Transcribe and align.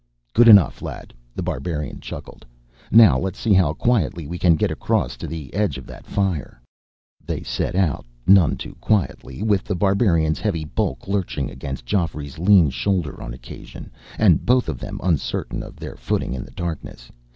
"Good 0.33 0.47
enough, 0.47 0.81
lad," 0.81 1.13
The 1.35 1.43
Barbarian 1.43 1.99
chuckled. 1.99 2.43
"Now 2.89 3.19
let's 3.19 3.37
see 3.39 3.53
how 3.53 3.73
quietly 3.73 4.25
we 4.25 4.39
can 4.39 4.55
get 4.55 4.71
across 4.71 5.15
to 5.17 5.27
the 5.27 5.53
edge 5.53 5.77
of 5.77 5.85
that 5.85 6.07
fire." 6.07 6.59
They 7.23 7.43
set 7.43 7.75
out 7.75 8.03
none 8.25 8.57
too 8.57 8.73
quietly, 8.81 9.43
with 9.43 9.63
The 9.63 9.75
Barbarian's 9.75 10.39
heavy 10.39 10.65
bulk 10.65 11.07
lurching 11.07 11.51
against 11.51 11.85
Geoffrey's 11.85 12.39
lean 12.39 12.71
shoulder 12.71 13.21
on 13.21 13.31
occasion, 13.31 13.91
and 14.17 14.43
both 14.43 14.67
of 14.69 14.79
them 14.79 14.99
uncertain 15.03 15.61
of 15.61 15.75
their 15.75 15.95
footing 15.97 16.33
in 16.33 16.45
the 16.45 16.49
darkness. 16.49 17.11